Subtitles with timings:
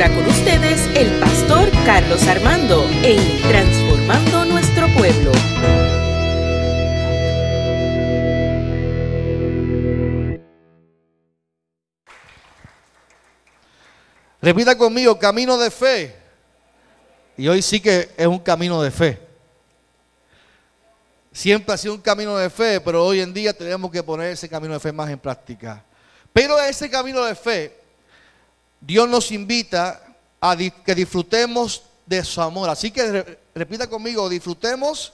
[0.00, 5.32] ahora con ustedes el pastor Carlos Armando en Transformando Nuestro Pueblo.
[14.40, 16.16] Repita conmigo, camino de fe.
[17.36, 19.18] Y hoy sí que es un camino de fe.
[21.32, 24.48] Siempre ha sido un camino de fe, pero hoy en día tenemos que poner ese
[24.48, 25.82] camino de fe más en práctica.
[26.32, 27.77] Pero ese camino de fe,
[28.80, 30.02] Dios nos invita
[30.40, 32.70] a que disfrutemos de su amor.
[32.70, 35.12] Así que repita conmigo, disfrutemos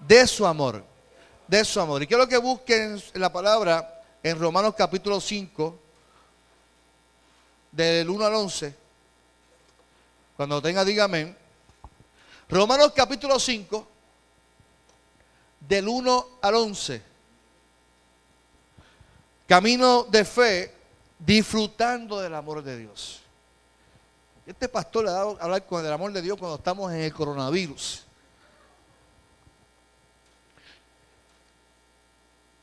[0.00, 0.84] de su amor.
[1.46, 2.02] De su amor.
[2.02, 5.78] Y quiero que busquen la palabra en Romanos capítulo 5,
[7.72, 8.74] del 1 al 11.
[10.36, 11.34] Cuando tenga, dígame.
[12.48, 13.88] Romanos capítulo 5,
[15.60, 17.02] del 1 al 11.
[19.46, 20.74] Camino de fe,
[21.18, 23.20] disfrutando del amor de Dios.
[24.46, 27.00] Este pastor le ha dado a hablar con el amor de Dios cuando estamos en
[27.00, 28.04] el coronavirus.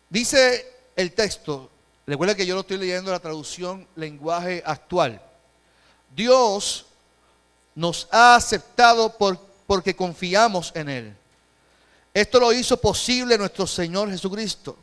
[0.10, 1.70] Dice el texto,
[2.08, 5.22] recuerda que yo lo estoy leyendo en la traducción lenguaje actual.
[6.16, 6.86] Dios
[7.76, 11.18] nos ha aceptado por, porque confiamos en Él.
[12.14, 14.78] Esto lo hizo posible nuestro Señor Jesucristo.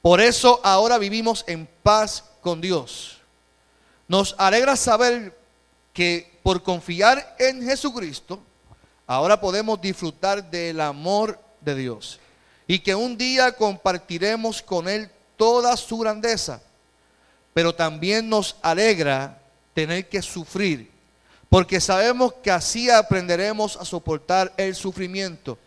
[0.00, 3.18] Por eso ahora vivimos en paz con Dios.
[4.06, 5.36] Nos alegra saber
[5.92, 8.40] que por confiar en Jesucristo,
[9.06, 12.20] ahora podemos disfrutar del amor de Dios.
[12.66, 16.62] Y que un día compartiremos con Él toda su grandeza.
[17.54, 19.40] Pero también nos alegra
[19.74, 20.90] tener que sufrir.
[21.48, 25.58] Porque sabemos que así aprenderemos a soportar el sufrimiento.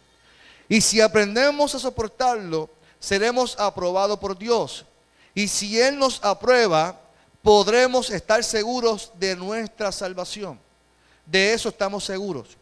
[0.69, 4.85] Y si aprendemos a soportarlo, seremos aprobados por Dios.
[5.33, 6.99] Y si Él nos aprueba,
[7.41, 10.59] podremos estar seguros de nuestra salvación.
[11.25, 12.57] De eso estamos seguros.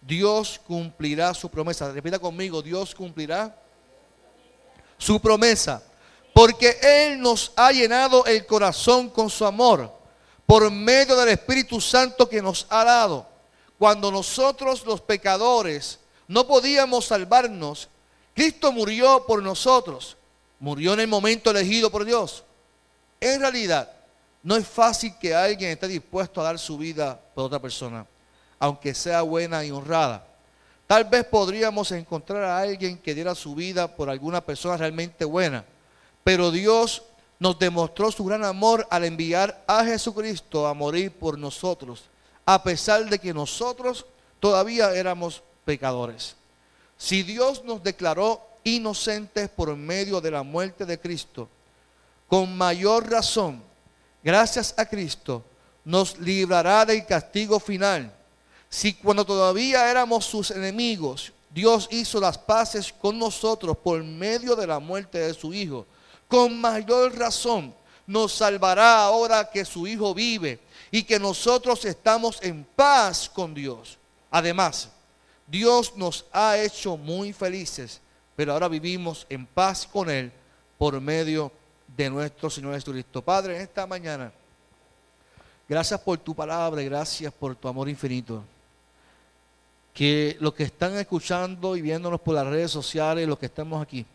[0.00, 1.90] Dios cumplirá su promesa.
[1.92, 3.56] Repita conmigo, Dios cumplirá
[4.98, 5.82] su promesa.
[6.34, 9.92] Porque Él nos ha llenado el corazón con su amor
[10.46, 13.26] por medio del Espíritu Santo que nos ha dado.
[13.78, 17.88] Cuando nosotros los pecadores no podíamos salvarnos,
[18.34, 20.16] Cristo murió por nosotros.
[20.62, 22.44] Murió en el momento elegido por Dios.
[23.20, 23.90] En realidad,
[24.44, 28.06] no es fácil que alguien esté dispuesto a dar su vida por otra persona,
[28.60, 30.24] aunque sea buena y honrada.
[30.86, 35.64] Tal vez podríamos encontrar a alguien que diera su vida por alguna persona realmente buena,
[36.22, 37.02] pero Dios
[37.40, 42.04] nos demostró su gran amor al enviar a Jesucristo a morir por nosotros,
[42.46, 44.06] a pesar de que nosotros
[44.38, 46.36] todavía éramos pecadores.
[46.96, 51.48] Si Dios nos declaró inocentes por medio de la muerte de Cristo,
[52.28, 53.62] con mayor razón,
[54.22, 55.44] gracias a Cristo,
[55.84, 58.12] nos librará del castigo final.
[58.68, 64.66] Si cuando todavía éramos sus enemigos, Dios hizo las paces con nosotros por medio de
[64.66, 65.86] la muerte de su Hijo,
[66.28, 67.74] con mayor razón
[68.06, 73.98] nos salvará ahora que su Hijo vive y que nosotros estamos en paz con Dios.
[74.30, 74.88] Además,
[75.46, 78.00] Dios nos ha hecho muy felices,
[78.36, 80.32] pero ahora vivimos en paz con Él
[80.78, 81.52] por medio
[81.96, 83.22] de nuestro Señor Jesucristo.
[83.22, 84.32] Padre, en esta mañana,
[85.68, 88.42] gracias por tu palabra y gracias por tu amor infinito.
[89.92, 94.06] Que los que están escuchando y viéndonos por las redes sociales, los que estamos aquí,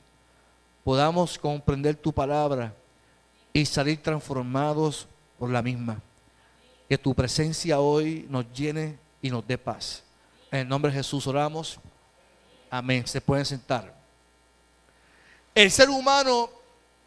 [0.83, 2.73] podamos comprender tu palabra
[3.53, 5.07] y salir transformados
[5.37, 6.01] por la misma.
[6.89, 10.03] Que tu presencia hoy nos llene y nos dé paz.
[10.51, 11.79] En el nombre de Jesús oramos.
[12.69, 13.05] Amén.
[13.05, 13.96] Se pueden sentar.
[15.57, 16.51] El ser humano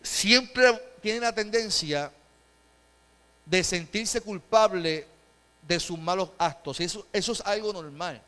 [0.02, 2.10] siempre tiene la tendencia
[3.46, 5.06] de sentirse culpable
[5.62, 6.80] de sus malos actos.
[6.80, 8.20] Eso, eso es algo normal.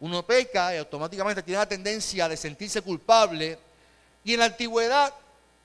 [0.00, 3.56] Uno peca y automáticamente tiene la tendencia de sentirse culpable.
[4.24, 5.14] Y en la antigüedad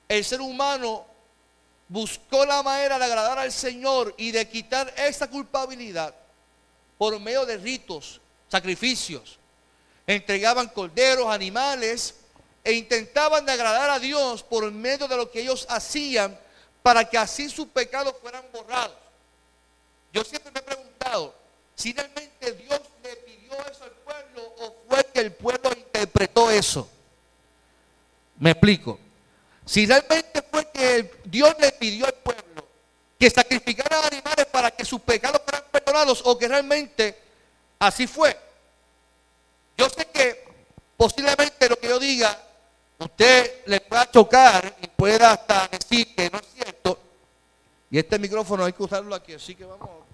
[0.06, 1.04] el ser humano
[1.88, 6.14] buscó la manera de agradar al Señor y de quitar esa culpabilidad
[6.96, 9.36] por medio de ritos sacrificios.
[10.06, 12.14] Entregaban corderos, animales
[12.64, 16.36] e intentaban agradar a Dios por medio de lo que ellos hacían
[16.82, 18.96] para que así sus pecados fueran borrados.
[20.12, 21.34] Yo siempre me he preguntado
[21.74, 26.88] si realmente Dios le pidió eso al pueblo o fue que el pueblo interpretó eso.
[28.38, 28.98] Me explico.
[29.66, 32.66] Si realmente fue que Dios le pidió al pueblo
[33.18, 37.24] que sacrificara animales para que sus pecados fueran perdonados o que realmente
[37.84, 38.34] Así fue.
[39.76, 40.44] Yo sé que
[40.96, 42.40] posiblemente lo que yo diga,
[42.98, 46.98] usted le pueda chocar y pueda hasta decir que no es cierto.
[47.90, 50.04] Y este micrófono hay que usarlo aquí, así que vamos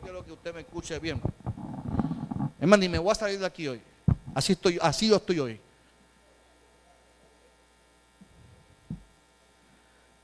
[0.00, 1.20] quiero que usted me escuche bien.
[2.60, 3.80] Es ni me voy a salir de aquí hoy.
[4.34, 5.60] Así estoy, así yo estoy hoy.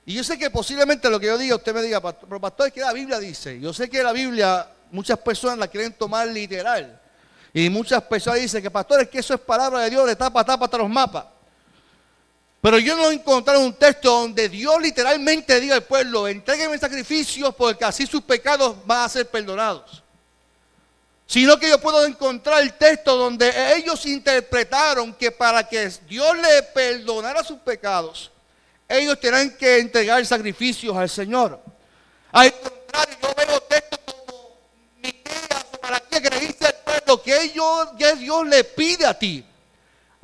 [0.07, 2.73] Y yo sé que posiblemente lo que yo diga, usted me diga, pero pastor, es
[2.73, 3.59] que la Biblia dice.
[3.59, 7.01] Yo sé que la Biblia, muchas personas la quieren tomar literal.
[7.55, 10.41] Y muchas personas dicen que, pastor, es que eso es palabra de Dios de tapa
[10.41, 11.25] a tapa hasta los mapas.
[12.65, 17.55] Pero yo no he encontrado un texto donde Dios literalmente diga al pueblo, entréguenme sacrificios
[17.55, 20.03] porque así sus pecados van a ser perdonados.
[21.27, 26.63] Sino que yo puedo encontrar el texto donde ellos interpretaron que para que Dios le
[26.63, 28.31] perdonara sus pecados,
[28.89, 31.61] ellos tenían que entregar sacrificios al Señor.
[32.33, 34.57] Al contrario, yo veo textos como
[35.03, 37.53] Miqueas o Malaquías que le dice al pueblo que,
[37.99, 39.45] que Dios le pide a ti.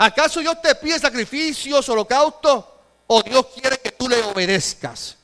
[0.02, 2.64] ¿Acaso Dios te pide sacrificios, holocaustos?
[3.06, 5.19] ¿O Dios quiere que tú le obedezcas?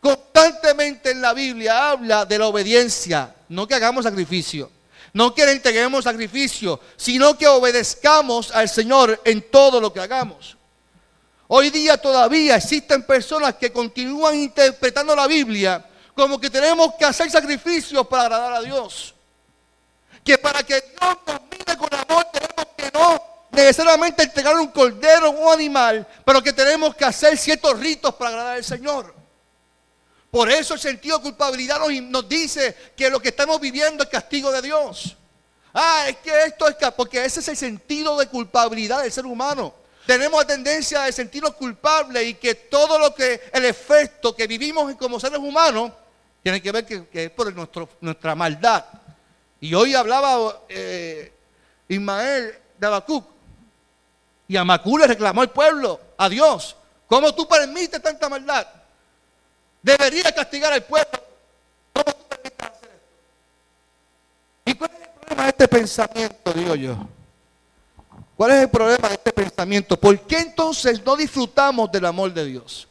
[0.00, 4.70] Constantemente en la Biblia habla de la obediencia, no que hagamos sacrificio,
[5.12, 10.56] no que le entreguemos sacrificio, sino que obedezcamos al Señor en todo lo que hagamos.
[11.48, 15.84] Hoy día todavía existen personas que continúan interpretando la Biblia
[16.14, 19.14] como que tenemos que hacer sacrificios para agradar a Dios.
[20.24, 25.48] Que para que Dios nos con amor tenemos que no necesariamente entregar un cordero o
[25.48, 29.14] un animal, pero que tenemos que hacer ciertos ritos para agradar al Señor.
[30.30, 34.52] Por eso el sentido de culpabilidad nos, dice que lo que estamos viviendo es castigo
[34.52, 35.16] de Dios.
[35.72, 39.74] Ah, es que esto es porque ese es el sentido de culpabilidad del ser humano.
[40.06, 44.94] Tenemos la tendencia de sentirnos culpables y que todo lo que, el efecto que vivimos
[44.96, 45.92] como seres humanos,
[46.42, 47.52] tiene que ver que, por
[48.00, 48.84] nuestra maldad.
[49.60, 51.32] Y hoy hablaba eh,
[51.88, 53.35] Ismael de Abacuc
[54.48, 56.76] y a Macú le reclamó al pueblo, a Dios,
[57.08, 58.66] ¿cómo tú permites tanta maldad?
[59.82, 61.20] Debería castigar al pueblo.
[61.92, 63.00] ¿Cómo tú hacer?
[64.64, 66.96] ¿Y cuál es el problema de este pensamiento, digo yo?
[68.36, 69.96] ¿Cuál es el problema de este pensamiento?
[69.98, 72.86] ¿Por qué entonces no disfrutamos del amor de Dios?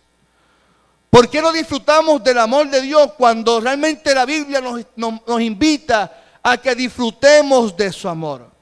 [1.09, 6.57] ¿Por qué no disfrutamos del amor de Dios cuando realmente la Biblia nos invita a
[6.57, 8.54] que disfrutemos de su amor?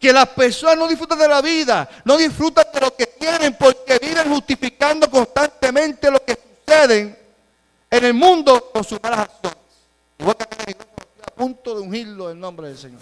[0.00, 3.98] Que las personas no disfrutan de la vida, no disfrutan de lo que tienen porque
[3.98, 7.20] viven justificando constantemente lo que sucede
[7.90, 9.58] en el mundo con sus malas acciones.
[10.18, 10.76] Igual que estoy
[11.22, 13.00] a punto de ungirlo en nombre del Señor.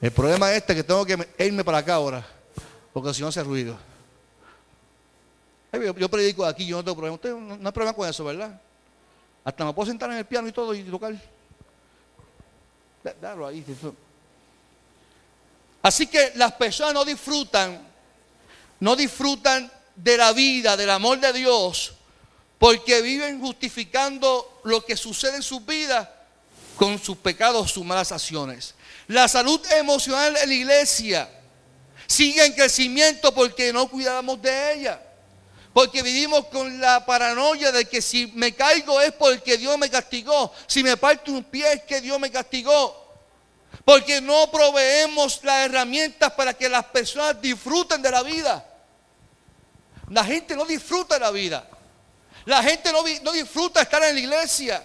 [0.00, 2.24] El problema es este que tengo que irme para acá ahora,
[2.92, 3.76] porque si no hace ruido.
[5.72, 7.14] Yo, predico aquí, yo no tengo problema.
[7.16, 8.60] Usted no, no hay problema con eso, ¿verdad?
[9.42, 11.14] Hasta me puedo sentar en el piano y todo y tocar.
[15.82, 17.86] Así que las personas no disfrutan,
[18.80, 21.94] no disfrutan de la vida, del amor de Dios,
[22.58, 26.08] porque viven justificando lo que sucede en sus vidas
[26.76, 28.74] con sus pecados, sus malas acciones.
[29.06, 31.28] La salud emocional en la iglesia
[32.06, 35.02] sigue en crecimiento porque no cuidamos de ella.
[35.74, 40.52] Porque vivimos con la paranoia de que si me caigo es porque Dios me castigó.
[40.68, 43.04] Si me parto un pie es que Dios me castigó.
[43.84, 48.64] Porque no proveemos las herramientas para que las personas disfruten de la vida.
[50.10, 51.68] La gente no disfruta de la vida.
[52.44, 54.80] La gente no, disfruta estar en la iglesia.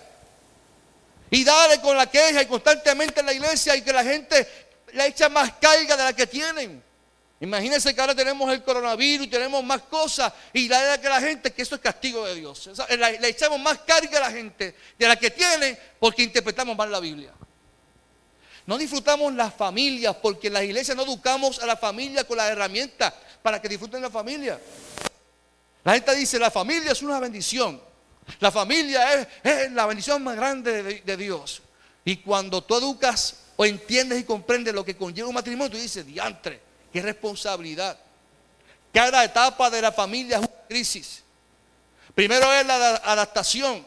[1.29, 5.05] Y darle con la queja y constantemente en la iglesia y que la gente le
[5.05, 6.88] echa más carga de la que tienen.
[7.41, 11.22] Imagínense que ahora tenemos el coronavirus y tenemos más cosas y la idea que la
[11.22, 12.69] gente que eso es castigo de Dios.
[12.89, 17.00] Le, echamos más carga a la gente de la que tiene porque interpretamos mal la
[17.00, 17.31] Biblia.
[18.65, 22.50] No disfrutamos las familias porque en las iglesias no educamos a la familia con las
[22.50, 24.60] herramientas para que disfruten la familia.
[25.86, 27.81] La gente dice, la familia es una bendición.
[28.41, 31.62] La familia es, la bendición más grande de, de, Dios.
[32.03, 36.05] Y cuando tú educas o entiendes y comprendes lo que conlleva un matrimonio, tú dices,
[36.05, 37.98] diantre, qué responsabilidad.
[38.93, 41.24] Cada etapa de la familia es una crisis.
[42.15, 43.86] Primero es la adaptación.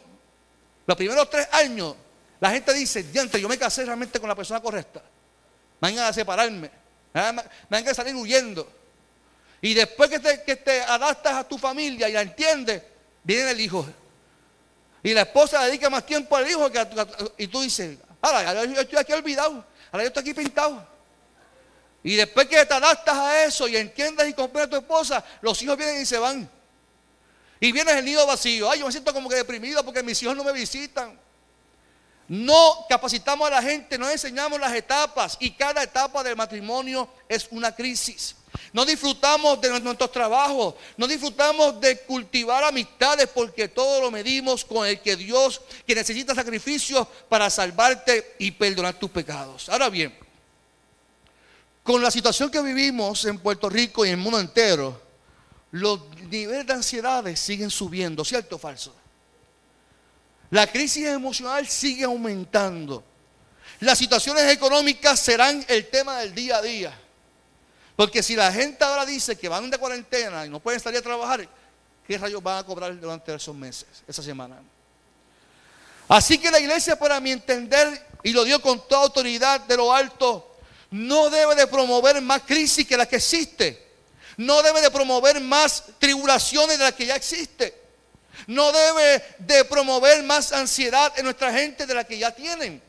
[0.86, 1.96] Los primeros tres años,
[2.40, 5.02] la gente dice, diante, yo me casé realmente con la persona correcta.
[5.80, 6.70] Vengan a separarme.
[7.12, 8.70] Me van a salir huyendo.
[9.60, 12.82] Y después que te, que te adaptas a tu familia y la entiendes,
[13.22, 13.86] viene el hijo.
[15.02, 18.64] Y la esposa dedica más tiempo al hijo que a tu, y tú dices, ahora
[18.64, 20.91] yo estoy aquí olvidado, ahora yo estoy aquí pintado.
[22.04, 25.60] Y después que te adaptas a eso y entiendes y comprendes a tu esposa, los
[25.62, 26.50] hijos vienen y se van.
[27.60, 28.68] Y vienes el nido vacío.
[28.68, 31.16] Ay, yo me siento como que deprimido porque mis hijos no me visitan.
[32.26, 37.46] No capacitamos a la gente, no enseñamos las etapas y cada etapa del matrimonio es
[37.50, 38.34] una crisis.
[38.72, 44.86] No disfrutamos de nuestros trabajos, no disfrutamos de cultivar amistades porque todo lo medimos con
[44.86, 49.68] el que Dios, que necesita sacrificios para salvarte y perdonar tus pecados.
[49.68, 50.16] Ahora bien,
[51.82, 55.00] con la situación que vivimos en Puerto Rico y en el mundo entero,
[55.72, 58.94] los niveles de ansiedades siguen subiendo, ¿cierto o falso?
[60.50, 63.02] La crisis emocional sigue aumentando.
[63.80, 66.98] Las situaciones económicas serán el tema del día a día.
[67.96, 71.02] Porque si la gente ahora dice que van de cuarentena y no pueden salir a
[71.02, 71.48] trabajar,
[72.06, 74.60] ¿qué rayos van a cobrar durante esos meses, esa semana?
[76.08, 79.92] Así que la iglesia, para mi entender, y lo dio con toda autoridad de lo
[79.92, 80.51] alto,
[80.92, 83.90] no debe de promover más crisis que la que existe.
[84.36, 87.74] No debe de promover más tribulaciones de las que ya existe.
[88.46, 92.82] No debe de promover más ansiedad en nuestra gente de la que ya tienen.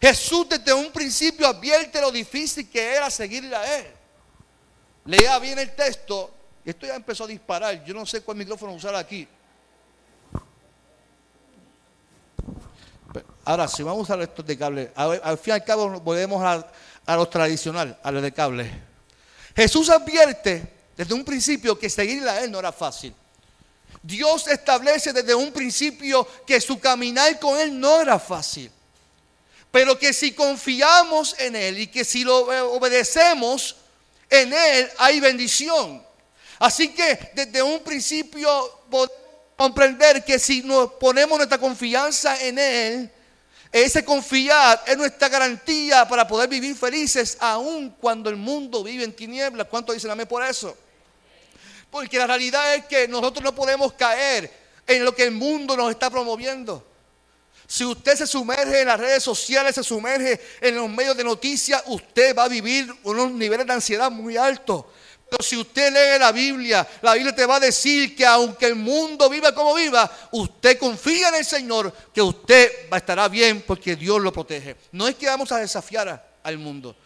[0.00, 3.86] Jesús desde un principio advierte lo difícil que era seguirle a Él.
[5.04, 6.32] Lea bien el texto.
[6.64, 7.84] Esto ya empezó a disparar.
[7.84, 9.28] Yo no sé cuál micrófono usar aquí.
[13.44, 16.66] Ahora, si vamos a usar estos de cable, al, fin y al cabo volvemos a,
[17.10, 18.70] a los tradicional, a los de cable.
[19.56, 20.62] Jesús advierte
[20.96, 23.12] desde un principio que seguirle a Él no era fácil.
[24.00, 28.70] Dios establece desde un principio que su caminar con Él no era fácil.
[29.72, 32.42] Pero que si confiamos en Él y que si lo
[32.74, 33.74] obedecemos,
[34.28, 36.00] en Él hay bendición.
[36.60, 39.18] Así que desde un principio podemos
[39.56, 43.12] comprender que si nos ponemos nuestra confianza en Él,
[43.72, 49.12] ese confiar es nuestra garantía para poder vivir felices aun cuando el mundo vive en
[49.12, 49.68] tinieblas.
[49.68, 50.76] ¿Cuánto dicen amén por eso?
[51.90, 54.50] Porque la realidad es que nosotros no podemos caer
[54.86, 56.84] en lo que el mundo nos está promoviendo.
[57.66, 61.80] Si usted se sumerge en las redes sociales, se sumerge en los medios de noticias,
[61.86, 64.86] usted va a vivir unos niveles de ansiedad muy altos.
[65.30, 68.74] Pero si usted lee la Biblia, la Biblia te va a decir que aunque el
[68.74, 74.20] mundo viva como viva, usted confía en el Señor, que usted estará bien porque Dios
[74.20, 74.76] lo protege.
[74.90, 76.96] No es que vamos a desafiar al mundo,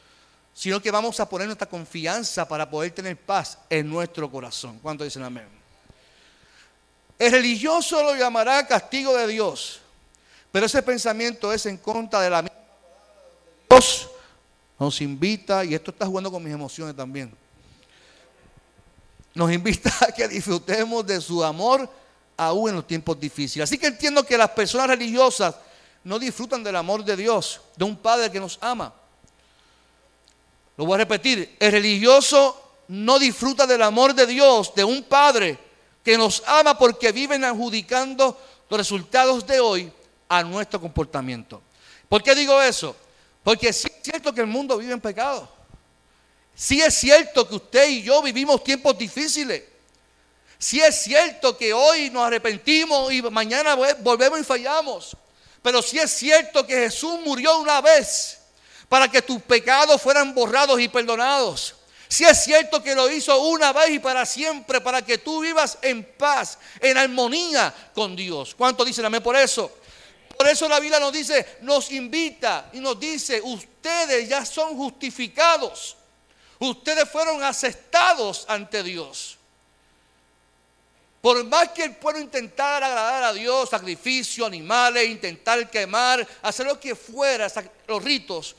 [0.55, 4.79] sino que vamos a poner nuestra confianza para poder tener paz en nuestro corazón.
[4.81, 5.47] ¿Cuánto dicen amén?
[7.19, 9.81] El religioso lo llamará castigo de Dios,
[10.51, 12.59] pero ese pensamiento es en contra de la misma
[13.69, 14.09] Dios
[14.79, 17.33] nos invita, y esto está jugando con mis emociones también,
[19.35, 21.89] nos invita a que disfrutemos de su amor
[22.37, 23.69] aún en los tiempos difíciles.
[23.69, 25.55] Así que entiendo que las personas religiosas
[26.05, 28.93] no disfrutan del amor de Dios, de un Padre que nos ama.
[30.77, 35.59] Lo voy a repetir, el religioso no disfruta del amor de Dios, de un Padre
[36.03, 38.39] que nos ama porque viven adjudicando
[38.69, 39.93] los resultados de hoy
[40.29, 41.63] a nuestro comportamiento.
[42.09, 42.95] ¿Por qué digo eso?
[43.43, 45.49] Porque es cierto que el mundo vive en pecado.
[46.55, 49.63] Sí es cierto que usted y yo vivimos tiempos difíciles.
[50.59, 55.17] Sí es cierto que hoy nos arrepentimos y mañana volvemos y fallamos.
[55.63, 58.39] Pero sí es cierto que Jesús murió una vez
[58.89, 61.75] para que tus pecados fueran borrados y perdonados.
[62.07, 65.41] Si sí es cierto que lo hizo una vez y para siempre, para que tú
[65.41, 68.55] vivas en paz, en armonía con Dios.
[68.55, 69.71] ¿Cuánto dicen amén por eso?
[70.37, 75.97] Por eso la Biblia nos dice, nos invita y nos dice, ustedes ya son justificados
[76.65, 79.37] Ustedes fueron aceptados ante Dios.
[81.21, 86.81] Por más que el pueblo intentara agradar a Dios, sacrificio, animales, intentar quemar, hacer lo
[86.81, 87.53] que fuera,
[87.87, 88.57] los ritos,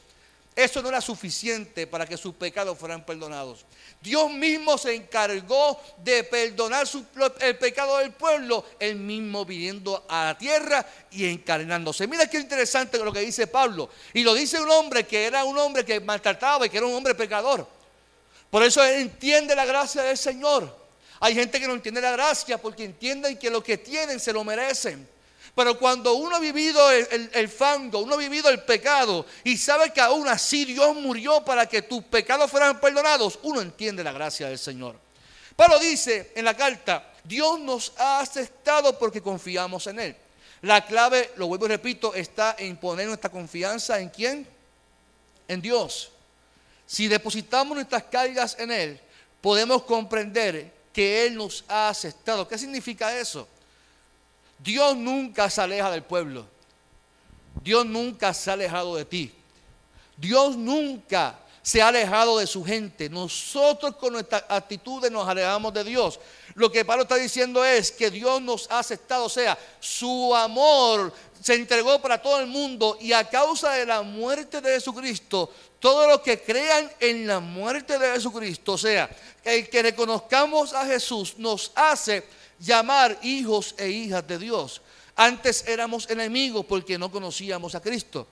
[0.55, 3.65] eso no era suficiente para que sus pecados fueran perdonados.
[4.01, 6.87] Dios mismo se encargó de perdonar
[7.39, 12.07] el pecado del pueblo, él mismo viniendo a la tierra y encarnándose.
[12.07, 13.89] Mira qué interesante lo que dice Pablo.
[14.13, 16.93] Y lo dice un hombre que era un hombre que maltrataba y que era un
[16.93, 17.74] hombre pecador.
[18.55, 20.73] Por eso entiende la gracia del Señor.
[21.19, 24.45] Hay gente que no entiende la gracia porque entienden que lo que tienen se lo
[24.45, 25.05] merecen.
[25.53, 29.99] Pero cuando uno ha vivido el, fango, uno ha vivido el pecado y sabe que
[29.99, 34.57] aún así Dios murió para que tus pecados fueran perdonados, uno entiende la gracia del
[34.57, 34.95] Señor.
[35.57, 40.15] Pablo dice en la carta, Dios nos ha aceptado porque confiamos en Él.
[40.61, 44.47] La clave, lo vuelvo y repito, está en poner nuestra confianza en quién?
[45.45, 46.13] En Dios.
[46.85, 48.99] Si depositamos nuestras cargas en Él,
[49.41, 52.47] podemos comprender que Él nos ha aceptado.
[52.47, 53.47] ¿Qué significa eso?
[54.59, 56.47] Dios nunca se aleja del pueblo.
[57.61, 59.33] Dios nunca se ha alejado de ti.
[60.17, 63.09] Dios nunca se ha alejado de su gente.
[63.09, 66.19] Nosotros con nuestras actitudes nos alejamos de Dios.
[66.53, 71.11] Lo que Pablo está diciendo es que Dios nos ha aceptado, o sea, su amor
[71.41, 76.07] se entregó para todo el mundo y a causa de la muerte de Jesucristo, todos
[76.07, 79.09] los que crean en la muerte de Jesucristo, o sea,
[79.43, 82.27] el que reconozcamos a Jesús nos hace
[82.59, 84.83] llamar hijos e hijas de Dios.
[85.15, 88.27] Antes éramos enemigos porque no conocíamos a Cristo.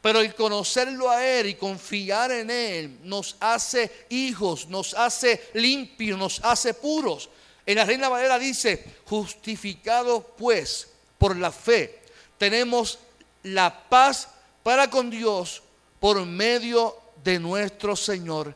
[0.00, 6.18] Pero el conocerlo a Él y confiar en Él nos hace hijos, nos hace limpios,
[6.18, 7.28] nos hace puros.
[7.66, 10.88] En la Reina Valera dice, justificado pues
[11.18, 12.00] por la fe,
[12.38, 12.98] tenemos
[13.42, 14.28] la paz
[14.62, 15.62] para con Dios
[16.00, 18.54] por medio de nuestro Señor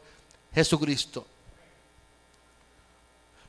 [0.54, 1.26] Jesucristo.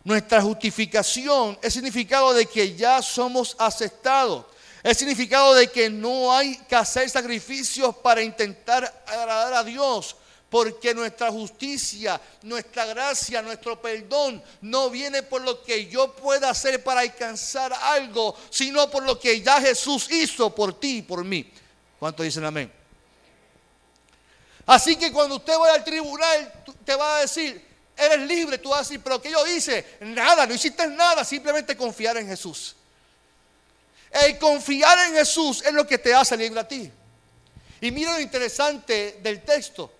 [0.04, 4.46] Nuestra justificación es significado de que ya somos aceptados.
[4.84, 10.18] Es significado de que no hay que hacer sacrificios para intentar agradar a Dios.
[10.50, 16.84] Porque nuestra justicia, nuestra gracia, nuestro perdón no viene por lo que yo pueda hacer
[16.84, 21.52] para alcanzar algo, sino por lo que ya Jesús hizo por ti y por mí.
[21.98, 22.72] ¿Cuántos dicen amén?
[24.66, 26.54] Así que cuando usted vaya al tribunal,
[26.86, 27.66] te va a decir,
[27.98, 29.98] eres libre, tú vas a decir, pero ¿qué yo hice?
[30.02, 32.76] Nada, no hiciste nada, simplemente confiar en Jesús.
[34.14, 36.92] El confiar en Jesús es lo que te hace libre a ti.
[37.82, 39.92] Y mira lo interesante del texto.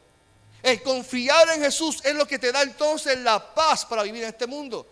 [0.62, 4.30] El confiar en Jesús es lo que te da entonces la paz para vivir en
[4.30, 4.88] este mundo.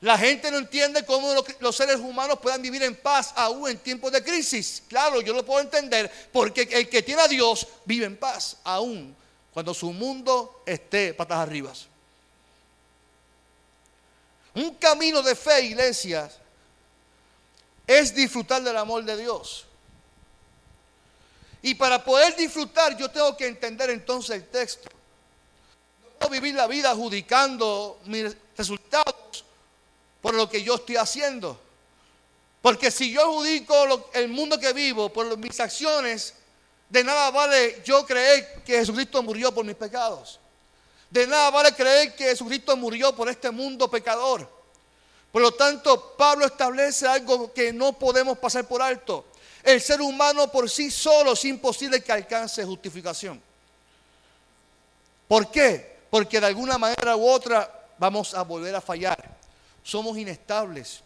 [0.00, 4.10] La gente no entiende cómo los seres humanos puedan vivir en paz aún en tiempos
[4.12, 4.82] de crisis.
[4.88, 9.14] Claro, yo lo puedo entender porque el que tiene a Dios vive en paz aún
[9.52, 11.72] cuando su mundo esté patas arriba.
[14.54, 16.38] Un camino de fe, iglesias,
[17.90, 19.66] es disfrutar del amor de Dios.
[21.60, 24.88] Y para poder disfrutar yo tengo que entender entonces el texto.
[26.00, 29.44] No puedo vivir la vida adjudicando mis resultados
[30.20, 31.60] por lo que yo estoy haciendo.
[32.62, 33.74] Porque si yo adjudico
[34.12, 36.34] el mundo que vivo por mis acciones,
[36.88, 40.38] de nada vale yo creer que Jesucristo murió por mis pecados.
[41.10, 44.59] De nada vale creer que Jesucristo murió por este mundo pecador.
[45.32, 49.26] Por lo tanto, Pablo establece algo que no podemos pasar por alto.
[49.62, 53.40] El ser humano por sí solo es imposible que alcance justificación.
[55.28, 55.98] ¿Por qué?
[56.10, 59.38] Porque de alguna manera u otra vamos a volver a fallar.
[59.84, 61.00] Somos inestables,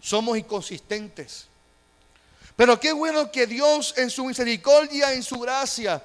[0.00, 1.46] somos inconsistentes.
[2.54, 6.02] Pero qué bueno que Dios en su misericordia, en su gracia,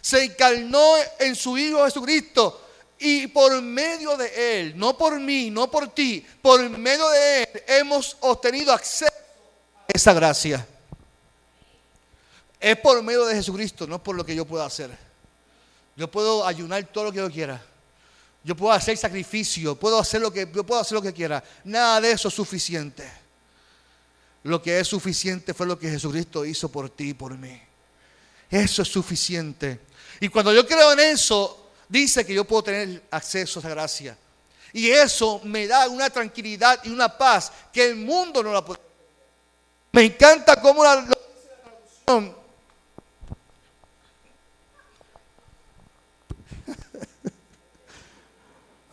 [0.00, 2.67] se encarnó en su Hijo Jesucristo
[2.98, 7.62] y por medio de Él, no por mí, no por ti, por medio de Él
[7.66, 9.12] hemos obtenido acceso
[9.86, 10.66] a esa gracia.
[12.60, 14.90] Es por medio de Jesucristo, no por lo que yo pueda hacer.
[15.96, 17.62] Yo puedo ayunar todo lo que yo quiera.
[18.42, 21.42] Yo puedo hacer sacrificio, puedo hacer lo que yo puedo hacer lo que quiera.
[21.64, 23.08] Nada de eso es suficiente.
[24.44, 27.60] Lo que es suficiente fue lo que Jesucristo hizo por ti y por mí.
[28.50, 29.80] Eso es suficiente.
[30.20, 34.18] Y cuando yo creo en eso, dice que yo puedo tener acceso a esa gracia.
[34.72, 38.80] Y eso me da una tranquilidad y una paz que el mundo no la puede.
[39.92, 42.36] Me encanta cómo la, la traducción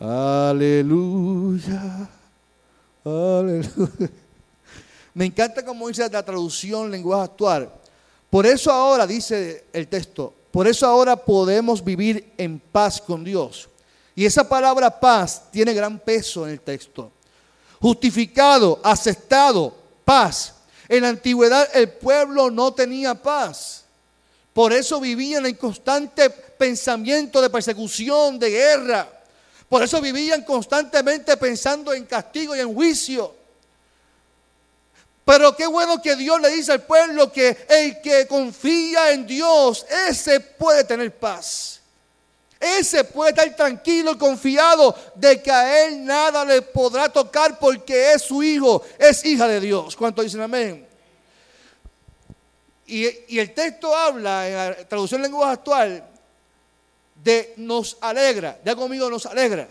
[0.00, 2.08] Aleluya.
[3.04, 4.10] Aleluya.
[5.14, 7.72] Me encanta cómo dice la traducción lenguaje actual.
[8.28, 13.68] Por eso ahora dice el texto, por eso ahora podemos vivir en paz con Dios.
[14.14, 17.12] Y esa palabra paz tiene gran peso en el texto.
[17.78, 20.54] Justificado, aceptado, paz.
[20.88, 23.84] En la antigüedad el pueblo no tenía paz.
[24.54, 29.06] Por eso vivían en constante pensamiento de persecución, de guerra.
[29.68, 33.34] Por eso vivían constantemente pensando en castigo y en juicio.
[35.26, 39.84] Pero qué bueno que Dios le dice al pueblo que el que confía en Dios,
[40.08, 41.80] ese puede tener paz.
[42.60, 48.12] Ese puede estar tranquilo y confiado de que a él nada le podrá tocar porque
[48.12, 49.96] es su hijo, es hija de Dios.
[49.96, 50.86] ¿Cuánto dicen amén?
[52.86, 56.08] Y, el texto habla, en la traducción lenguaje actual,
[57.16, 58.60] de nos alegra.
[58.64, 59.66] Ya conmigo nos alegra.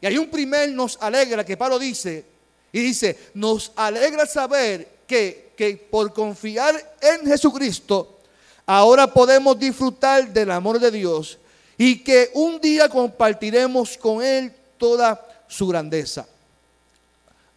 [0.00, 2.33] Y hay un primer nos alegra que Pablo dice,
[2.74, 8.18] y dice, nos alegra saber que, que por confiar en Jesucristo,
[8.66, 11.38] ahora podemos disfrutar del amor de Dios
[11.78, 16.26] y que un día compartiremos con Él toda su grandeza.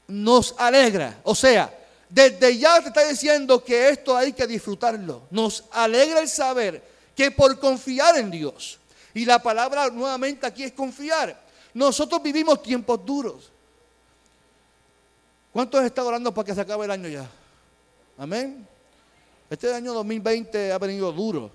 [0.08, 1.76] Nos alegra, o sea,
[2.08, 5.24] desde ya te está diciendo que esto hay que disfrutarlo.
[5.32, 6.84] Nos alegra el saber
[7.16, 8.78] que por confiar en Dios.
[9.16, 11.42] Y la palabra nuevamente aquí es confiar.
[11.74, 13.52] Nosotros vivimos tiempos duros.
[15.52, 17.28] ¿Cuántos estado orando para que se acabe el año ya?
[18.18, 18.68] Amén.
[19.50, 21.52] Este año 2020 ha venido duro.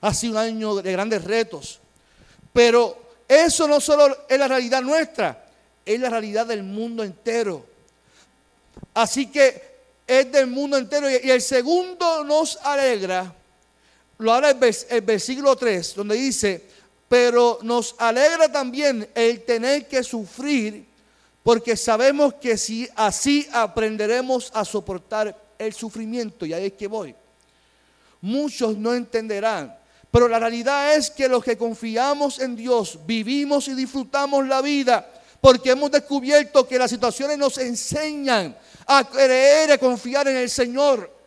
[0.00, 1.80] Ha sido un año de grandes retos.
[2.52, 5.46] Pero eso no solo es la realidad nuestra,
[5.84, 7.64] es la realidad del mundo entero.
[8.94, 9.70] Así que
[10.06, 11.08] es del mundo entero.
[11.08, 13.32] Y el segundo nos alegra,
[14.18, 16.66] lo habla el, versículo 3, donde dice,
[17.08, 20.86] pero nos alegra también el tener que sufrir,
[21.42, 26.46] porque sabemos que si así aprenderemos a soportar el sufrimiento.
[26.46, 27.14] Y ahí es que voy.
[28.20, 33.74] Muchos no entenderán pero la realidad es que los que confiamos en Dios vivimos y
[33.74, 35.08] disfrutamos la vida
[35.40, 41.19] porque hemos descubierto que las situaciones nos enseñan a creer y confiar en el Señor.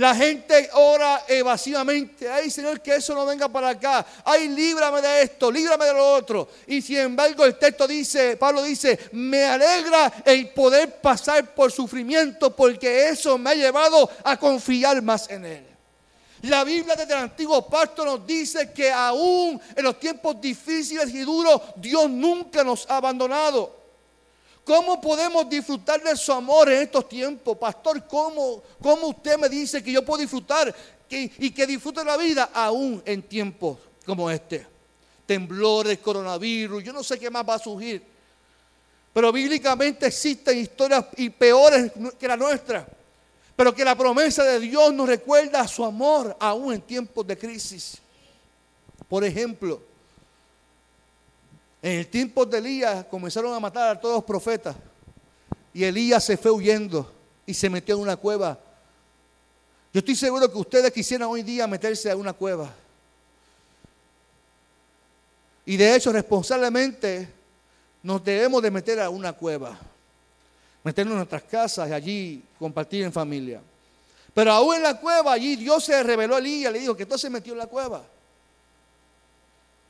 [0.00, 5.24] La gente ora evasivamente, ay Señor, que eso no venga para acá, ay líbrame de
[5.24, 6.48] esto, líbrame de lo otro.
[6.68, 12.56] Y sin embargo el texto dice, Pablo dice, me alegra el poder pasar por sufrimiento
[12.56, 15.66] porque eso me ha llevado a confiar más en Él.
[16.44, 21.20] La Biblia desde el antiguo pacto nos dice que aún en los tiempos difíciles y
[21.20, 23.79] duros, Dios nunca nos ha abandonado.
[24.70, 27.58] ¿Cómo podemos disfrutar de su amor en estos tiempos?
[27.58, 30.72] Pastor, ¿cómo, cómo usted me dice que yo puedo disfrutar
[31.08, 34.64] y que disfrute la vida aún en tiempos como este?
[35.26, 38.00] Temblores, coronavirus, yo no sé qué más va a surgir.
[39.12, 42.86] Pero bíblicamente existen historias y peores que la nuestra.
[43.56, 47.36] Pero que la promesa de Dios nos recuerda a su amor aún en tiempos de
[47.36, 47.98] crisis.
[49.08, 49.82] Por ejemplo,
[51.82, 54.76] en el tiempo de Elías comenzaron a matar a todos los profetas.
[55.72, 57.10] Y Elías se fue huyendo
[57.46, 58.58] y se metió en una cueva.
[59.92, 62.72] Yo estoy seguro que ustedes quisieran hoy día meterse a una cueva.
[65.64, 67.28] Y de hecho, responsablemente,
[68.02, 69.78] nos debemos de meter a una cueva
[70.82, 73.60] meternos en nuestras casas y allí compartir en familia.
[74.32, 77.22] Pero aún en la cueva, allí Dios se reveló a Elías, le dijo que entonces
[77.22, 78.02] se metió en la cueva.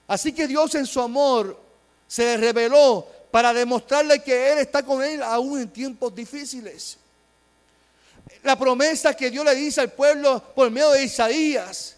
[0.08, 1.60] Así que Dios en su amor
[2.10, 6.98] se reveló para demostrarle que Él está con él aún en tiempos difíciles.
[8.42, 11.94] La promesa que Dios le dice al pueblo por medio de Isaías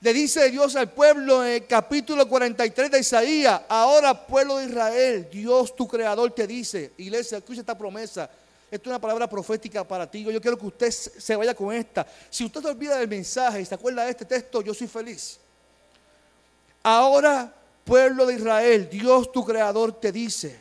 [0.00, 5.28] le dice Dios al pueblo en el capítulo 43 de Isaías, ahora pueblo de Israel,
[5.32, 8.30] Dios tu creador te dice, iglesia, escucha esta promesa,
[8.70, 12.06] esto es una palabra profética para ti, yo quiero que usted se vaya con esta.
[12.30, 15.40] Si usted se olvida del mensaje y se acuerda de este texto, yo soy feliz.
[16.84, 17.52] Ahora,
[17.88, 20.60] pueblo de Israel, Dios tu creador te dice,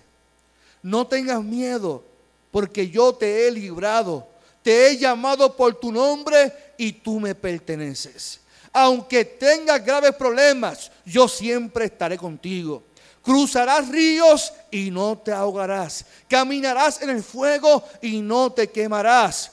[0.82, 2.04] no tengas miedo,
[2.50, 4.28] porque yo te he librado,
[4.64, 8.40] te he llamado por tu nombre y tú me perteneces
[8.80, 12.84] aunque tengas graves problemas, yo siempre estaré contigo.
[13.24, 16.06] Cruzarás ríos y no te ahogarás.
[16.30, 19.52] Caminarás en el fuego y no te quemarás.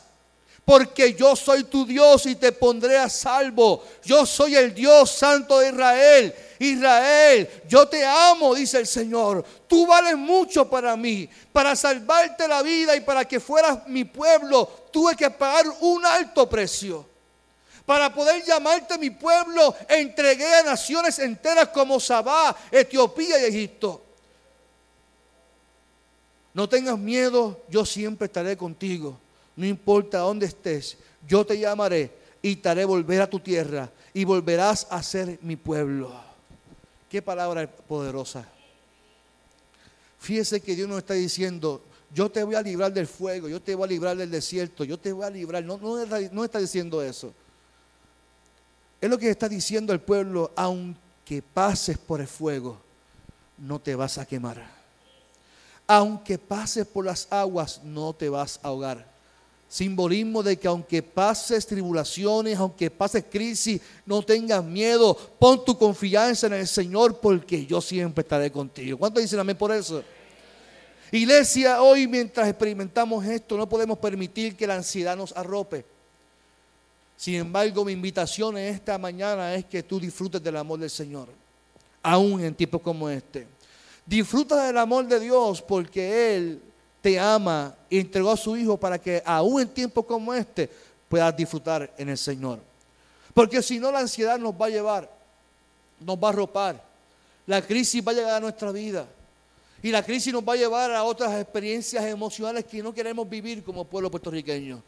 [0.65, 3.85] Porque yo soy tu Dios y te pondré a salvo.
[4.03, 6.35] Yo soy el Dios santo de Israel.
[6.59, 9.45] Israel, yo te amo, dice el Señor.
[9.67, 11.29] Tú vales mucho para mí.
[11.53, 16.49] Para salvarte la vida y para que fueras mi pueblo, tuve que pagar un alto
[16.49, 17.07] precio.
[17.85, 24.03] Para poder llamarte mi pueblo, entregué a naciones enteras como Sabá, Etiopía y Egipto.
[26.55, 29.19] No tengas miedo, yo siempre estaré contigo.
[29.57, 32.11] No importa dónde estés, yo te llamaré
[32.43, 36.13] y te haré volver a tu tierra y volverás a ser mi pueblo.
[37.09, 38.47] Qué palabra poderosa.
[40.19, 43.75] Fíjese que Dios nos está diciendo, yo te voy a librar del fuego, yo te
[43.75, 45.65] voy a librar del desierto, yo te voy a librar.
[45.65, 47.33] No, no, no está diciendo eso.
[49.01, 52.79] Es lo que está diciendo el pueblo, aunque pases por el fuego,
[53.59, 54.67] no te vas a quemar.
[55.87, 59.14] Aunque pases por las aguas, no te vas a ahogar.
[59.75, 65.17] Simbolismo de que aunque pases tribulaciones, aunque pases crisis, no tengas miedo.
[65.37, 68.97] Pon tu confianza en el Señor porque yo siempre estaré contigo.
[68.97, 70.05] ¿Cuántos dicen amén por eso?
[71.11, 75.85] Iglesia, hoy mientras experimentamos esto, no podemos permitir que la ansiedad nos arrope.
[77.17, 81.31] Sin embargo, mi invitación en esta mañana es que tú disfrutes del amor del Señor,
[82.01, 83.49] aún en tiempos como este.
[84.07, 86.63] Disfruta del amor de Dios porque Él
[87.05, 90.71] te ama y entregó a su Hijo para que aún en tiempos como este
[91.07, 92.61] puedas disfrutar en el Señor.
[93.35, 95.11] Porque si no, la ansiedad nos va a llevar,
[96.01, 96.83] nos va a arropar.
[97.47, 99.07] La crisis va a llegar a nuestra vida.
[99.83, 103.63] Y la crisis nos va a llevar a otras experiencias emocionales que no queremos vivir
[103.63, 104.83] como pueblo puertorriqueño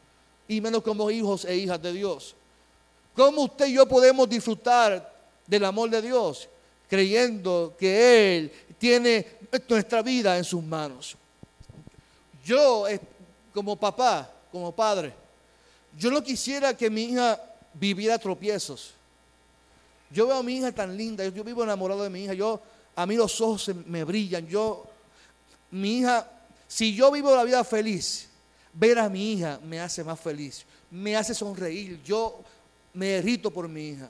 [0.48, 2.34] y menos como hijos e hijas de Dios.
[3.14, 5.14] ¿Cómo usted y yo podemos disfrutar
[5.46, 6.48] del amor de Dios?
[6.88, 9.26] Creyendo que Él tiene
[9.68, 11.14] nuestra vida en sus manos.
[12.46, 13.00] Yo, eh,
[13.52, 15.12] como papá, como padre,
[15.98, 17.40] yo no quisiera que mi hija
[17.74, 18.94] viviera tropiezos.
[20.12, 22.62] Yo veo a mi hija tan linda, yo, vivo enamorado de mi hija, yo,
[22.94, 24.86] a mí los ojos me brillan, yo,
[25.72, 26.30] mi hija,
[26.68, 28.28] si yo vivo la vida feliz,
[28.72, 32.44] ver a mi hija me hace más feliz, me hace sonreír, yo
[32.94, 34.08] me derrito por mi hija.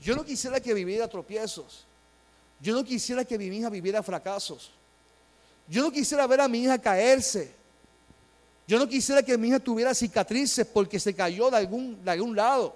[0.00, 1.84] Yo no quisiera que viviera tropiezos,
[2.60, 4.70] yo no quisiera que mi hija viviera fracasos,
[5.68, 7.55] yo no quisiera ver a mi hija caerse,
[8.66, 12.34] yo no quisiera que mi hija tuviera cicatrices porque se cayó de algún, de algún
[12.34, 12.74] lado.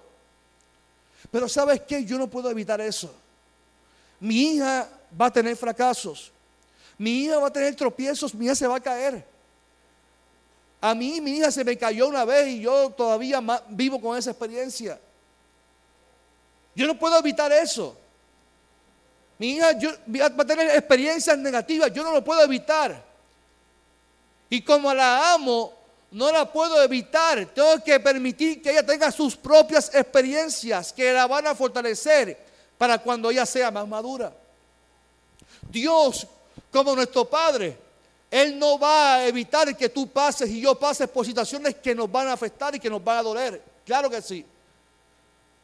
[1.30, 2.04] Pero ¿sabes qué?
[2.04, 3.12] Yo no puedo evitar eso.
[4.20, 4.88] Mi hija
[5.20, 6.30] va a tener fracasos.
[6.96, 9.24] Mi hija va a tener tropiezos, mi hija se va a caer.
[10.80, 14.30] A mí mi hija se me cayó una vez y yo todavía vivo con esa
[14.30, 15.00] experiencia.
[16.74, 17.96] Yo no puedo evitar eso.
[19.38, 23.02] Mi hija va a tener experiencias negativas, yo no lo puedo evitar.
[24.48, 25.79] Y como la amo,
[26.10, 27.46] no la puedo evitar.
[27.46, 32.36] Tengo que permitir que ella tenga sus propias experiencias que la van a fortalecer
[32.76, 34.32] para cuando ella sea más madura.
[35.70, 36.26] Dios,
[36.72, 37.76] como nuestro Padre,
[38.30, 42.10] Él no va a evitar que tú pases y yo pases por situaciones que nos
[42.10, 43.62] van a afectar y que nos van a doler.
[43.84, 44.44] Claro que sí.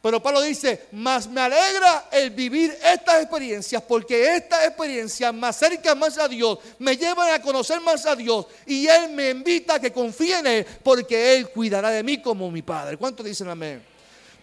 [0.07, 5.99] Pero Pablo dice, más me alegra el vivir estas experiencias, porque estas experiencias me acercan
[5.99, 9.79] más a Dios, me llevan a conocer más a Dios, y Él me invita a
[9.81, 12.95] que confíe en Él, porque Él cuidará de mí como mi Padre.
[12.95, 13.83] ¿Cuántos dicen amén?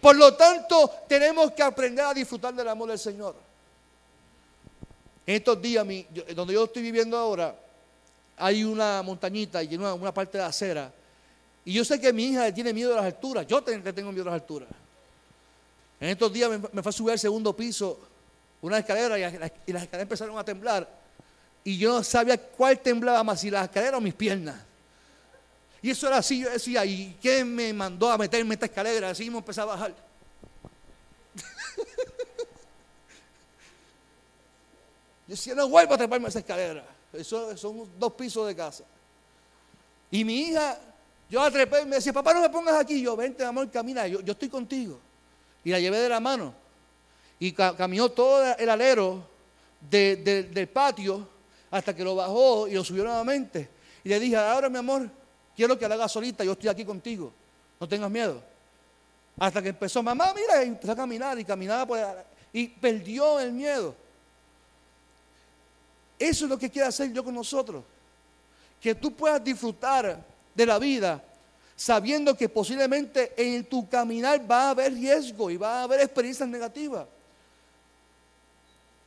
[0.02, 3.34] Por lo tanto, tenemos que aprender a disfrutar del amor del Señor.
[5.26, 5.86] En estos días,
[6.34, 7.56] donde yo estoy viviendo ahora,
[8.36, 10.92] hay una montañita y una, una parte de acera.
[11.64, 13.46] Y yo sé que mi hija tiene miedo a las alturas.
[13.46, 14.68] Yo tengo miedo a las alturas.
[16.04, 17.98] En estos días me, fue a subir al segundo piso
[18.60, 20.86] una escalera y, las escaleras empezaron a temblar.
[21.64, 24.60] Y yo no sabía cuál temblaba más, si la escalera o mis piernas.
[25.80, 29.08] Y eso era así, yo decía, ¿y quién me mandó a meterme esta escalera?
[29.08, 29.94] Así me empecé a bajar.
[35.26, 36.84] yo decía, no vuelvo a treparme a esa escalera.
[37.14, 38.84] Eso son dos pisos de casa.
[40.10, 40.78] Y mi hija,
[41.30, 43.00] yo la trepé y me decía, papá, no me pongas aquí.
[43.00, 45.00] Yo, vente, amor, camina, yo estoy contigo
[45.64, 46.54] y la llevé de la mano.
[47.38, 49.26] Y caminó todo el alero
[49.80, 51.28] del patio
[51.70, 53.68] hasta que lo bajó y lo subió nuevamente.
[54.04, 55.10] Y le dije, ahora mi amor,
[55.56, 57.32] quiero que la hagas solita, yo estoy aquí contigo,
[57.80, 58.42] no tengas miedo.
[59.38, 61.98] Hasta que empezó, mamá, mira, y empezó a caminar y caminaba por
[62.52, 63.96] y perdió el miedo.
[66.16, 67.82] Eso es lo que quiero hacer yo con nosotros.
[68.80, 70.24] Que tú puedas disfrutar
[70.54, 71.22] de la vida
[71.76, 76.48] sabiendo que posiblemente en tu caminar va a haber riesgo y va a haber experiencias
[76.48, 77.06] negativas.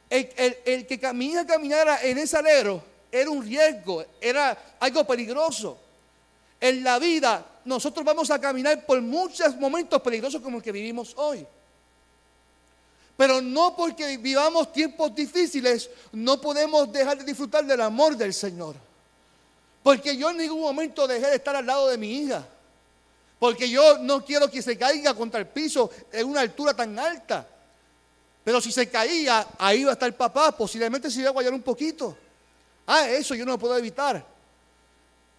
[0.10, 5.77] El, que camina, caminara en ese alero era un riesgo, era algo peligroso.
[6.60, 11.13] En la vida nosotros vamos a caminar por muchos momentos peligrosos como el que vivimos
[11.17, 11.45] hoy.
[13.17, 18.75] Pero no porque vivamos tiempos difíciles, no podemos dejar de disfrutar del amor del Señor.
[19.82, 22.47] Porque yo en ningún momento dejé de estar al lado de mi hija.
[23.39, 27.47] Porque yo no quiero que se caiga contra el piso en una altura tan alta.
[28.43, 31.54] Pero si se caía, ahí va a estar el papá, posiblemente se iba a guayar
[31.54, 32.17] un poquito.
[32.86, 34.26] Ah, eso yo no lo puedo evitar.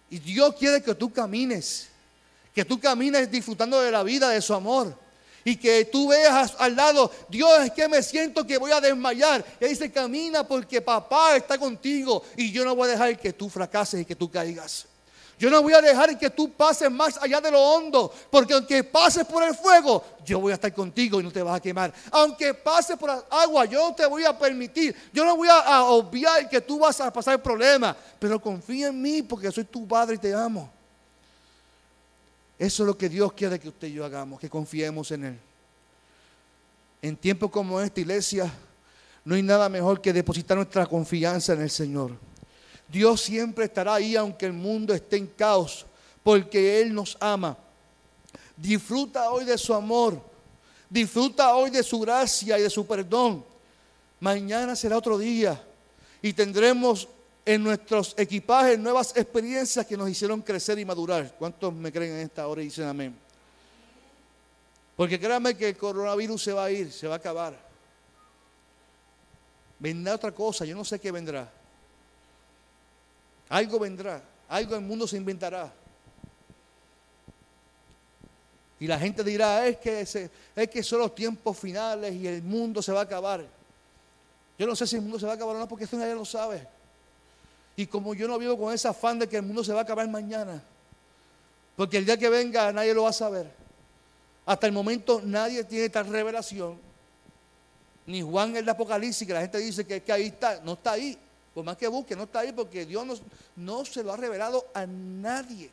[0.09, 1.89] Y Dios quiere que tú camines,
[2.53, 4.95] que tú camines disfrutando de la vida, de su amor.
[5.43, 9.43] Y que tú veas al lado, Dios es que me siento que voy a desmayar.
[9.59, 12.23] Y ahí dice, camina porque papá está contigo.
[12.37, 14.85] Y yo no voy a dejar que tú fracases y que tú caigas.
[15.39, 18.83] Yo no voy a dejar que tú pases más allá de lo hondo, porque aunque
[18.83, 21.93] pases por el fuego, yo voy a estar contigo y no te vas a quemar.
[22.11, 24.93] Aunque pases por agua, yo no te voy a permitir.
[25.13, 29.21] Yo no voy a, obviar que tú vas a pasar problemas, pero confía en mí
[29.21, 30.69] porque soy tu padre y te amo.
[32.57, 35.39] Eso es lo que Dios quiere que usted y yo hagamos, que confiemos en Él.
[37.01, 38.51] En tiempos como esta iglesia,
[39.23, 42.28] no hay nada mejor que depositar nuestra confianza en el Señor.
[42.91, 45.85] Dios siempre estará ahí aunque el mundo esté en caos,
[46.23, 47.57] porque Él nos ama.
[48.57, 50.21] Disfruta hoy de su amor,
[50.89, 53.45] disfruta hoy de su gracia y de su perdón.
[54.19, 55.63] Mañana será otro día
[56.21, 57.07] y tendremos
[57.45, 61.33] en nuestros equipajes nuevas experiencias que nos hicieron crecer y madurar.
[61.37, 63.15] ¿Cuántos me creen en esta hora y dicen amén?
[64.95, 67.57] Porque créanme que el coronavirus se va a ir, se va a acabar.
[69.79, 71.49] Vendrá otra cosa, yo no sé qué vendrá.
[73.49, 75.73] Algo vendrá, algo el mundo se inventará.
[78.79, 82.81] Y la gente dirá, es que, es que son los tiempos finales y el mundo
[82.81, 83.45] se va a acabar.
[84.57, 86.15] Yo no sé si el mundo se va a acabar o no, porque eso nadie
[86.15, 86.65] lo sabe.
[87.75, 89.83] Y como yo no vivo con ese afán de que el mundo se va a
[89.83, 90.61] acabar mañana,
[91.75, 93.51] porque el día que venga nadie lo va a saber.
[94.45, 96.77] Hasta el momento nadie tiene tal revelación.
[98.05, 101.17] Ni Juan el Apocalipsis, que la gente dice que, que ahí está, no está ahí.
[101.59, 103.21] Por más que busque, no está ahí porque Dios
[103.57, 105.69] no, se lo ha revelado a nadie.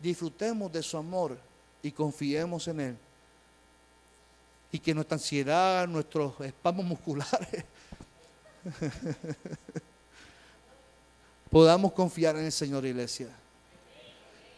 [0.00, 1.36] Disfrutemos de su amor
[1.82, 2.96] y confiemos en Él.
[4.72, 7.66] Y que nuestra ansiedad, nuestros espasmos musculares,
[11.50, 13.28] podamos confiar en el Señor, iglesia.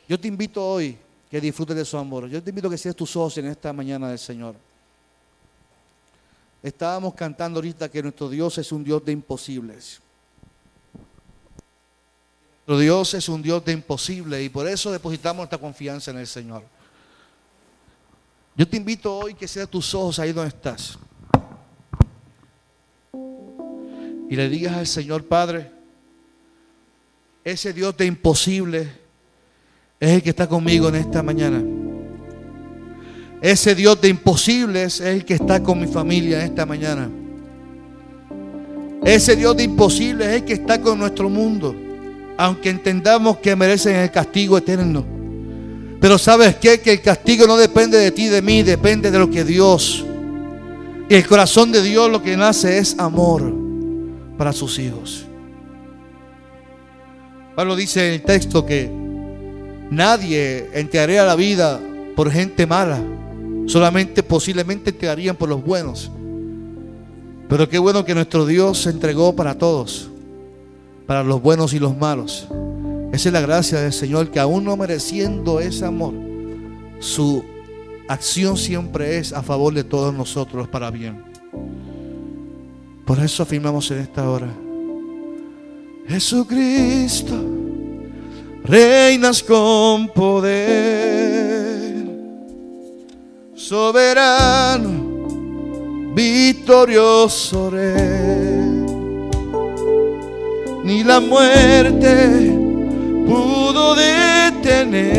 [0.09, 0.97] Yo te invito hoy
[1.29, 2.29] que disfrutes de su amor.
[2.29, 4.55] Yo te invito a que seas tus ojos en esta mañana del Señor.
[6.67, 10.01] Estábamos cantando ahorita que nuestro Dios es un Dios de imposibles.
[12.67, 16.27] Nuestro Dios es un Dios de imposibles y por eso depositamos nuestra confianza en el
[16.27, 16.65] Señor.
[18.57, 20.99] Yo te invito hoy que seas tus ojos ahí donde estás.
[24.29, 25.71] Y le digas al Señor Padre,
[27.45, 28.93] ese Dios de imposible
[30.01, 31.76] es el que está conmigo en esta mañana.
[33.41, 37.11] Ese Dios de imposibles es el que está con mi familia esta mañana.
[39.05, 41.75] Ese Dios de imposibles es el que está con nuestro mundo.
[42.39, 45.05] Aunque entendamos que merecen el castigo eterno.
[46.01, 46.81] Pero sabes qué?
[46.81, 50.05] Que el castigo no depende de ti, de mí, depende de lo que Dios.
[51.09, 53.55] Y el corazón de Dios lo que nace es amor
[54.37, 55.25] para sus hijos.
[57.55, 58.91] Pablo dice en el texto que
[59.91, 61.81] nadie entregaría la vida
[62.15, 63.01] por gente mala.
[63.67, 66.11] Solamente posiblemente entregarían por los buenos.
[67.49, 70.09] Pero qué bueno que nuestro Dios se entregó para todos,
[71.07, 72.49] para los buenos y los malos.
[73.13, 76.13] Esa es la gracia del Señor, que aún no mereciendo ese amor,
[76.99, 77.45] su
[78.09, 81.25] acción siempre es a favor de todos nosotros para bien.
[83.05, 84.49] Por eso afirmamos en esta hora,
[86.09, 87.35] Jesucristo,
[88.65, 91.66] reinas con poder,
[93.69, 94.91] soberano,
[96.15, 98.87] victorioso rey.
[100.85, 102.55] Ni la muerte
[103.27, 105.17] pudo detener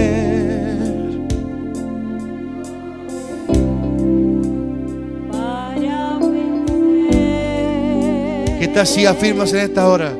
[5.29, 7.17] para vencer.
[8.61, 10.13] ¿Qué tal si afirmas en esta hora?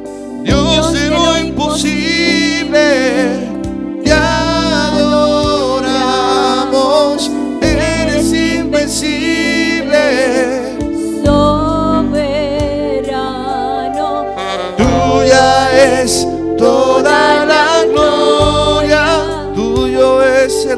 [0.43, 2.75] Dios de lo imposible,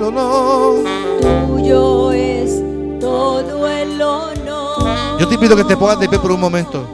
[0.09, 0.83] honor.
[1.47, 2.61] tuyo es
[2.99, 5.19] todo el honor.
[5.19, 6.85] Yo te pido que te pongas de pie por un momento.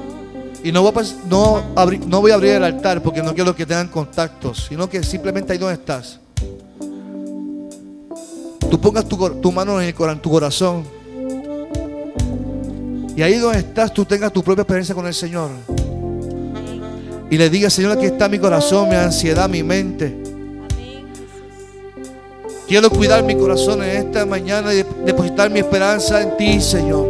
[0.64, 3.56] Y no voy, a, no, abri- no voy a abrir el altar porque no quiero
[3.56, 6.20] que tengan contactos, sino que simplemente ahí donde estás.
[8.70, 10.84] Tú pongas tu, mano en, el en tu corazón.
[13.16, 15.52] Y ahí donde estás, tú tengas tu propia experiencia con el Señor.
[17.30, 20.25] Y le digas, Señor, aquí está mi corazón, mi ansiedad, mi mente.
[22.68, 27.06] Quiero cuidar mi corazón en esta mañana y depositar mi esperanza en ti, Señor.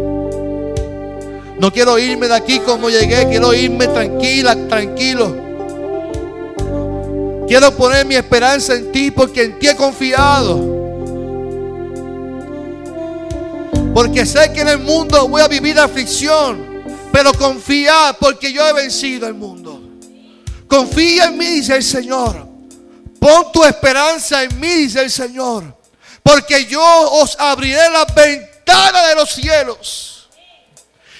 [1.57, 5.33] No quiero irme de aquí como llegué, quiero irme tranquila, tranquilo.
[7.47, 10.75] Quiero poner mi esperanza en ti porque en ti he confiado.
[13.93, 18.73] Porque sé que en el mundo voy a vivir aflicción, pero confía porque yo he
[18.73, 19.81] vencido el mundo.
[20.67, 22.44] Confía en mí, dice el Señor.
[23.19, 25.75] Pon tu esperanza en mí, dice el Señor.
[26.21, 30.29] Porque yo os abriré las ventanas de los cielos.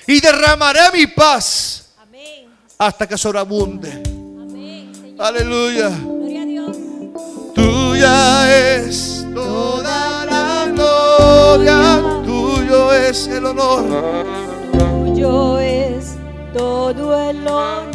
[0.08, 1.89] Y derramaré mi paz
[2.77, 4.03] hasta que sobreabunde.
[5.17, 5.91] Aleluya.
[7.53, 12.03] Tuya es toda la gloria.
[12.25, 13.86] Tuyo es el honor.
[14.73, 16.15] Tuyo es
[16.53, 17.94] todo el honor.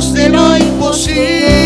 [0.00, 1.59] Dios de lo imposible.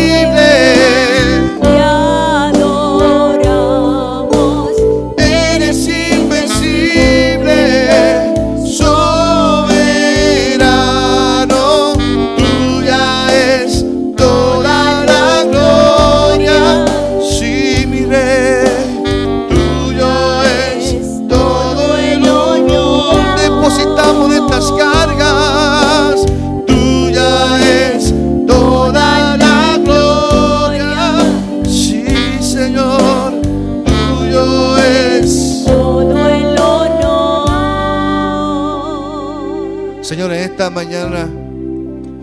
[40.85, 41.27] Mañana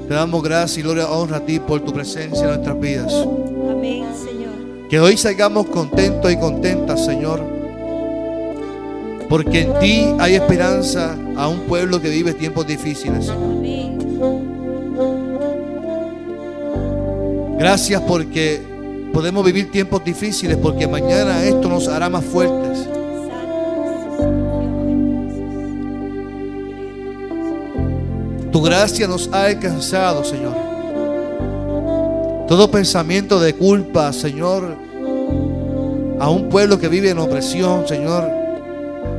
[0.06, 3.12] te damos gracias y gloria, honra a ti por tu presencia en nuestras vidas.
[3.12, 4.88] Amén, Señor.
[4.88, 7.40] Que hoy salgamos contentos y contentas, Señor.
[9.28, 13.28] Porque en ti hay esperanza a un pueblo que vive tiempos difíciles.
[13.28, 13.98] Amén.
[17.58, 18.60] Gracias porque
[19.12, 22.91] podemos vivir tiempos difíciles porque mañana esto nos hará más fuertes.
[28.62, 30.54] Tu gracia nos ha alcanzado, Señor.
[32.46, 34.76] Todo pensamiento de culpa, Señor,
[36.20, 38.30] a un pueblo que vive en opresión, Señor,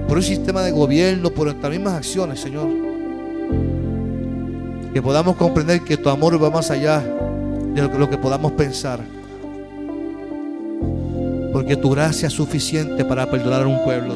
[0.07, 2.69] por un sistema de gobierno, por nuestras mismas acciones, Señor.
[4.93, 9.01] Que podamos comprender que tu amor va más allá de lo que, podamos pensar.
[11.51, 14.15] Porque tu gracia es suficiente para perdonar a un pueblo.